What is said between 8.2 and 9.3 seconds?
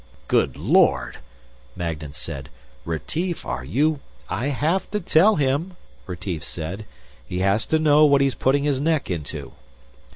he's putting his neck